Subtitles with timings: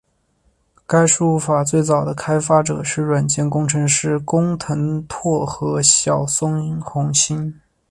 [0.87, 7.61] 该输入法最早的开发者是软件工程师工藤拓和小松弘幸。